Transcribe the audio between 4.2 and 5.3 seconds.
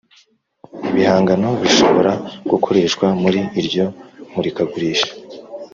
murikagurisha